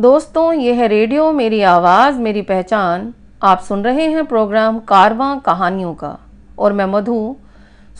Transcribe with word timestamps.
दोस्तों, 0.00 0.52
यह 0.52 0.76
है 0.76 0.86
रेडियो, 0.88 1.32
मेरी 1.32 1.60
आवाज़, 1.62 2.18
मेरी 2.18 2.42
पहचान। 2.42 3.12
आप 3.42 3.60
सुन 3.60 3.82
रहे 3.84 4.06
हैं 4.08 4.24
प्रोग्राम 4.26 4.78
कारवां 4.78 5.38
कहानियों 5.38 5.92
का। 5.94 6.16
और 6.58 6.72
मैं 6.72 6.84
मधु, 6.84 7.36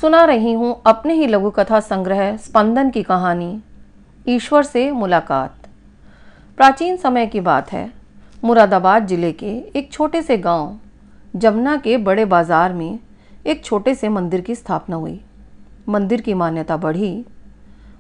सुना 0.01 0.25
रही 0.25 0.53
हूँ 0.53 0.83
अपने 0.87 1.15
ही 1.15 1.27
लघु 1.27 1.51
कथा 1.51 1.81
संग्रह 1.81 2.37
स्पंदन 2.37 2.91
की 2.91 3.03
कहानी, 3.03 3.61
ईश्वर 4.27 4.63
से 4.63 4.91
मुलाकात। 4.93 5.69
प्राचीन 6.57 6.97
समय 6.97 7.27
की 7.27 7.41
बात 7.41 7.73
है। 7.73 7.93
मुरादाबाद 8.45 9.07
ज़िले 9.07 9.33
के 9.33 9.53
एक 9.77 9.93
छोटे 9.93 10.23
से 10.23 10.39
गाँव, 10.39 10.75
जमुना 11.37 11.77
के 11.77 11.97
बड़े 11.99 12.25
बाज़ार 12.25 12.73
में 12.73 12.99
एक 13.47 13.65
छोटे 13.65 13.95
से 13.95 14.09
मंदिर 14.09 14.41
की 14.41 14.55
स्थापना 14.55 14.97
हुई। 14.97 15.21
मंदिर 15.89 16.21
की 16.21 16.35
मान्यता 16.35 16.77
बढ़ी 16.77 17.25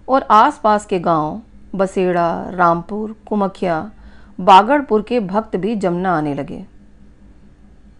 और 0.09 0.27
आसपास 0.30 0.87
के 0.87 0.98
गाँव 1.01 1.41
बसेड़ा, 1.75 2.50
रामपुर 2.50 3.16
कुमखिया 3.29 3.91
बागड़पुर 4.41 5.03
के 5.03 5.21
भक्त 5.21 5.57
भी 5.57 5.76
जमुना 5.76 6.17
आने 6.18 6.35
लगे। 6.35 6.64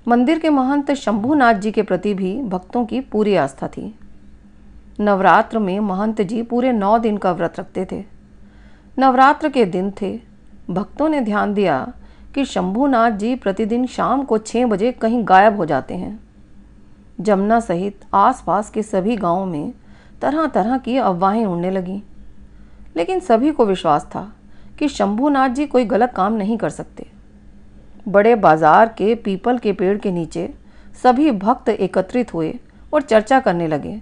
मंदिर 0.09 0.39
के 0.39 0.51
महंत 0.51 0.91
शंभुनाथ 0.91 1.55
जी 1.55 1.71
के 1.71 1.83
प्रति 1.83 2.15
भी 2.15 2.43
भक्तों 2.43 2.85
की 2.85 3.01
पूरी 3.01 3.37
आस्था 3.37 3.69
थी। 3.69 3.99
नवरात्र 5.01 5.59
में 5.59 5.81
महंत 5.81 6.23
जी 6.23 6.43
पूरे 6.43 6.73
नौ 6.73 6.99
दिन 6.99 7.17
का 7.17 7.33
व्रत 7.33 7.61
रखते 7.61 7.87
थे। 7.93 8.05
नवरात्र 8.99 9.49
के 9.49 9.65
दिन 9.65 9.93
थे। 10.03 10.21
भक्तों 10.71 11.09
ने 11.09 11.21
ध्यान 11.21 11.55
दिया 11.55 11.93
कि 12.35 12.45
शंभुनाथ 12.45 13.11
जी 13.11 13.35
प्रतिदिन 13.35 13.87
शाम 13.87 14.23
को 14.23 14.39
छः 14.39 14.67
बजे 14.67 14.93
कहीं 14.93 15.29
गायब 15.29 15.57
हो 15.57 15.67
जाते 15.67 15.95
हैं। 15.95 16.21
जमुना 17.21 17.61
सहित 17.61 18.01
आसपास 18.15 18.71
के 18.71 18.83
सभी 18.83 19.17
गाँवों 19.17 19.47
में 19.47 19.73
तरह 20.23 20.47
तरह 20.47 20.79
की 20.79 20.97
अफवाहें 20.97 21.47
उड़ने 21.47 21.71
लगीं। 21.71 22.01
लेकिन 22.97 23.21
सभी 23.21 23.51
को 23.51 23.67
विश्वास 23.67 24.05
था 24.05 24.31
कि 24.79 24.89
शंभूनाथ 24.89 25.49
जी 25.49 25.67
कोई 25.67 25.85
गलत 25.85 26.13
काम 26.17 26.33
नहीं 26.33 26.57
कर 26.59 26.71
सकते। 26.71 27.07
बड़े 28.09 28.35
बाज़ार 28.35 28.89
के, 28.89 29.15
पीपल 29.15 29.59
के 29.59 29.73
पेड़ 29.73 29.97
के 29.99 30.11
नीचे 30.11 30.49
सभी 31.03 31.31
भक्त 31.31 31.69
एकत्रित 31.69 32.35
हुए 32.35 32.55
और 32.93 33.03
चर्चा 33.03 33.41
करने 33.41 33.67
लगे 33.69 34.01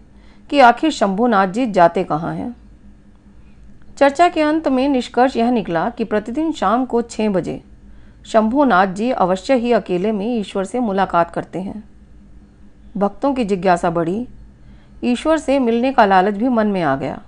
कि 0.50 0.60
आखिर 0.60 0.90
शंभूनाथ 0.90 1.48
जी 1.48 1.66
जाते 1.66 2.04
कहाँ 2.04 2.34
हैं। 2.34 2.54
चर्चा 3.98 4.28
के 4.28 4.42
अंत 4.42 4.68
में 4.68 4.88
निष्कर्ष 4.88 5.36
यह 5.36 5.50
निकला 5.50 5.88
कि 5.90 6.04
प्रतिदिन 6.04 6.52
शाम 6.52 6.84
को 6.86 7.02
छः 7.02 7.28
बजे 7.28 7.60
शंभूनाथ 8.26 8.86
जी 8.86 9.10
अवश्य 9.12 9.54
ही 9.54 9.72
अकेले 9.72 10.12
में 10.12 10.26
ईश्वर 10.28 10.64
से 10.64 10.80
मुलाकात 10.80 11.30
करते 11.30 11.60
हैं। 11.60 11.82
भक्तों 12.96 13.32
की 13.34 13.44
जिज्ञासा 13.44 13.90
बढ़ी। 13.90 14.26
ईश्वर 15.04 15.38
से 15.38 15.58
मिलने 15.58 15.92
का 15.92 16.04
लालच 16.04 16.34
भी 16.34 16.48
मन 16.48 16.66
में 16.66 16.82
आ 16.82 16.94
गया। 16.96 17.20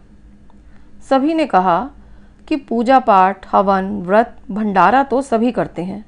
सभी 1.09 1.35
ने 1.35 1.47
कहा 1.47 1.91
कि 2.49 2.57
पूजा 2.57 2.99
पाठ, 2.99 3.47
हवन, 3.53 4.03
व्रत, 4.03 4.37
भंडारा 4.51 5.03
तो 5.03 5.23
सभी 5.23 5.53
करते 5.53 5.83
हैं। 5.83 6.07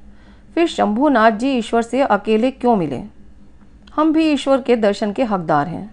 फिर 0.55 0.67
शंभुनाथ 0.67 1.31
जी 1.31 1.51
ईश्वर 1.51 1.81
से 1.81 2.01
अकेले 2.01 2.51
क्यों 2.51 2.75
मिले? 2.75 3.03
हम 3.95 4.13
भी 4.13 4.31
ईश्वर 4.31 4.61
के 4.61 4.75
दर्शन 4.75 5.11
के 5.11 5.23
हकदार 5.23 5.67
हैं। 5.67 5.91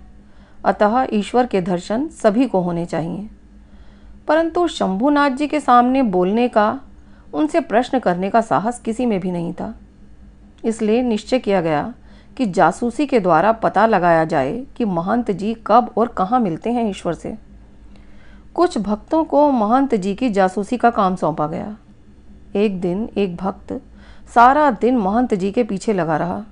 अतः 0.65 1.07
ईश्वर 1.13 1.47
के 1.47 1.61
दर्शन 1.61 2.09
सभी 2.09 2.47
को 2.47 2.61
होने 2.61 2.87
चाहिए। 2.87 3.31
परंतु 4.29 4.69
शंभुनाथ 4.69 5.31
जी 5.31 5.47
के 5.47 5.61
सामने 5.61 6.03
बोलने 6.03 6.49
का, 6.49 6.81
उनसे 7.35 7.61
प्रश्न 7.61 7.99
करने 7.99 8.31
का 8.31 8.41
साहस 8.41 8.81
किसी 8.81 9.07
में 9.07 9.21
भी 9.21 9.31
नहीं 9.31 9.53
था। 9.53 9.75
इसलिए 10.65 11.03
निश्चय 11.03 11.39
किया 11.39 11.61
गया 11.61 11.95
कि 12.37 12.47
जासूसी 12.47 13.07
के 13.07 13.21
द्वारा 13.21 13.53
पता 13.53 13.87
लगाया 13.87 14.25
जाए 14.25 14.67
कि 14.77 14.85
महंत 14.85 15.31
जी 15.31 15.57
कब 15.67 15.95
और 15.97 16.09
कहाँ 16.09 16.41
मिलते 16.41 16.71
हैं 16.71 16.91
ईश्वर 16.91 17.13
से। 17.13 17.50
कुछ 18.61 18.79
भक्तों 18.79 19.25
को 19.25 19.51
महंत 19.51 19.95
जी 19.95 20.15
की 20.15 20.29
जासूसी 20.31 20.77
का 20.77 20.91
काम 20.91 21.15
सौंपा 21.17 21.47
गया। 21.47 21.77
एक 22.57 22.81
दिन 22.81 23.09
एक 23.17 23.37
भक्त 23.37 23.73
सारा 24.35 24.71
दिन 24.71 24.97
महंत 24.97 25.35
जी 25.35 25.51
के 25.51 25.65
पीछे 25.65 25.93
लगा 25.93 26.17
रहा। 26.17 26.45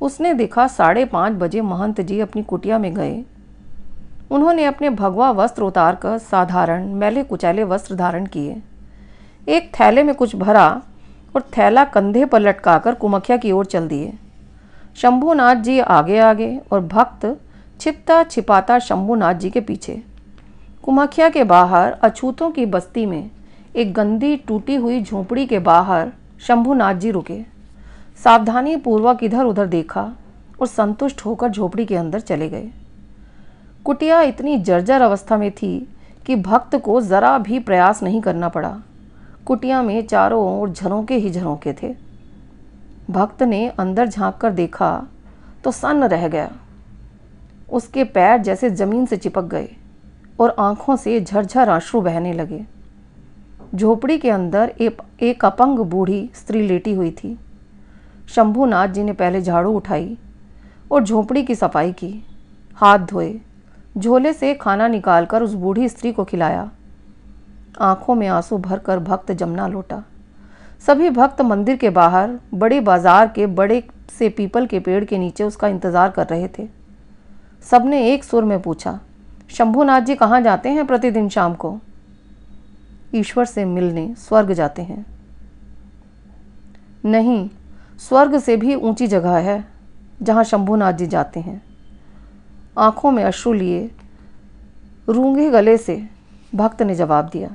उसने 0.00 0.34
देखा 0.34 0.66
साढ़े 0.66 1.04
पाँच 1.04 1.32
बजे 1.32 1.60
महंत 1.60 2.00
जी 2.00 2.20
अपनी 2.20 2.42
कुटिया 2.42 2.78
में 2.78 2.94
गए। 2.94 3.24
उन्होंने 4.30 4.64
अपने 4.64 4.90
भगवा 4.90 5.30
वस्त्र 5.30 5.62
उतार 5.62 5.94
कर 5.94 6.18
साधारण 6.18 6.92
मैले 6.94 7.22
कुचैले 7.22 7.64
वस्त्र 7.64 7.94
धारण 7.94 8.26
किए। 8.26 8.62
एक 9.48 9.72
थैले 9.80 10.02
में 10.02 10.14
कुछ 10.14 10.36
भरा 10.36 10.68
और 11.36 11.42
थैला 11.58 11.84
कंधे 11.84 12.24
पर 12.24 12.40
लटकाकर 12.40 12.94
कुमखिया 12.94 13.36
की 13.36 13.52
ओर 13.52 13.66
चल 13.66 13.88
दिए। 13.88 14.12
शंभुनाथ 14.96 15.56
जी 15.56 15.78
आगे 15.80 16.18
आगे 16.18 16.56
और 16.72 16.80
भक्त 16.80 17.36
छिपता 17.80 18.22
छिपाता 18.24 18.78
शंभुनाथ 18.78 19.34
जी 19.34 19.50
के 19.50 19.60
पीछे। 19.60 20.02
कुमाखिया 20.88 21.28
के 21.28 21.42
बाहर 21.44 21.92
अछूतों 21.92 22.50
की 22.50 22.64
बस्ती 22.66 23.04
में 23.06 23.30
एक 23.76 23.92
गंदी 23.94 24.36
टूटी 24.36 24.74
हुई 24.74 25.00
झोपड़ी 25.02 25.46
के 25.46 25.58
बाहर 25.58 26.12
शंभुनाथ 26.40 26.94
जी 26.94 27.10
रुके। 27.10 27.40
सावधानी 28.24 28.76
पूर्वक 28.76 29.22
इधर 29.22 29.44
उधर 29.44 29.66
देखा 29.66 30.02
और 30.60 30.66
संतुष्ट 30.66 31.24
होकर 31.24 31.48
झोपड़ी 31.48 31.84
के 31.86 31.96
अंदर 31.96 32.20
चले 32.20 32.48
गए। 32.48 32.70
कुटिया 33.84 34.20
इतनी 34.22 34.56
जर्जर 34.58 35.02
अवस्था 35.02 35.36
में 35.36 35.50
थी 35.52 35.78
कि 36.26 36.36
भक्त 36.36 36.76
को 36.76 37.00
ज़रा 37.00 37.36
भी 37.38 37.58
प्रयास 37.58 38.02
नहीं 38.02 38.20
करना 38.20 38.48
पड़ा। 38.48 38.76
कुटिया 39.46 39.82
में 39.82 40.06
चारों 40.06 40.42
ओर 40.52 40.70
झरोंके 40.70 41.14
ही 41.14 41.30
झरोंके 41.30 41.72
थे। 41.82 41.94
भक्त 43.10 43.42
ने 43.42 43.66
अंदर 43.68 44.08
झाँक 44.08 44.36
कर 44.36 44.52
देखा 44.52 44.90
तो 45.64 45.70
सन्न 45.70 46.04
रह 46.04 46.26
गया। 46.28 46.50
उसके 47.72 48.04
पैर 48.06 48.38
जैसे 48.38 48.70
ज़मीन 48.70 49.06
से 49.06 49.16
चिपक 49.16 49.44
गए। 49.44 49.68
और 50.38 50.54
आँखों 50.58 50.96
से 50.96 51.20
झरझर 51.20 51.68
आँसू 51.68 52.00
बहने 52.00 52.32
लगे। 52.32 52.64
झोपड़ी 53.74 54.18
के 54.18 54.30
अंदर 54.30 54.72
एक, 54.80 55.00
एक 55.20 55.44
अपंग 55.44 55.78
बूढ़ी 55.78 56.28
स्त्री 56.34 56.66
लेटी 56.68 56.94
हुई 56.94 57.10
थी। 57.10 57.36
शंभूनाथ 58.28 58.88
जी 58.88 59.02
ने 59.02 59.12
पहले 59.12 59.40
झाड़ू 59.40 59.72
उठाई 59.72 60.16
और 60.90 61.04
झोपड़ी 61.04 61.42
की 61.42 61.54
सफ़ाई 61.54 61.92
की। 61.92 62.12
हाथ 62.78 62.98
धोए 62.98 63.34
झोले 63.96 64.32
से 64.32 64.54
खाना 64.54 64.88
निकालकर 64.88 65.42
उस 65.42 65.54
बूढ़ी 65.54 65.88
स्त्री 65.88 66.12
को 66.12 66.24
खिलाया। 66.24 66.70
आँखों 67.80 68.14
में 68.14 68.26
आँसू 68.28 68.58
भरकर 68.58 68.98
भक्त 68.98 69.32
जमुना 69.32 69.66
लौटा। 69.66 70.02
सभी 70.86 71.10
भक्त 71.10 71.40
मंदिर 71.40 71.76
के 71.76 71.90
बाहर 71.90 72.38
बड़े 72.54 72.80
बाज़ार 72.80 73.28
के 73.28 73.46
बड़े 73.46 73.82
से 74.18 74.28
पीपल 74.28 74.66
के 74.66 74.80
पेड़ 74.80 75.04
के 75.04 75.18
नीचे 75.18 75.44
उसका 75.44 75.68
इंतज़ार 75.68 76.10
कर 76.10 76.26
रहे 76.26 76.48
थे। 76.48 76.68
सबने 77.70 78.02
एक 78.12 78.24
सुर 78.24 78.44
में 78.44 78.60
पूछा 78.62 78.98
शंभुनाथ 79.50 80.00
जी 80.00 80.14
कहाँ 80.14 80.40
जाते 80.40 80.68
हैं 80.68 80.86
प्रतिदिन 80.86 81.28
शाम 81.28 81.54
को? 81.54 81.78
ईश्वर 83.14 83.44
से 83.44 83.64
मिलने 83.64 84.14
स्वर्ग 84.14 84.52
जाते 84.52 84.82
हैं। 84.82 85.06
नहीं, 87.04 87.50
स्वर्ग 87.98 88.38
से 88.38 88.56
भी 88.56 88.74
ऊँची 88.74 89.06
जगह 89.06 89.36
है 89.36 89.64
जहाँ 90.22 90.44
शंभुनाथ 90.44 90.92
जी 90.92 91.06
जाते 91.06 91.40
हैं। 91.40 91.62
आँखों 92.78 93.10
में 93.10 93.24
अश्रु 93.24 93.52
लिए 93.52 93.90
रूँगे 95.08 95.50
गले 95.50 95.76
से 95.78 96.08
भक्त 96.54 96.82
ने 96.82 96.94
जवाब 96.94 97.30
दिया 97.32 97.50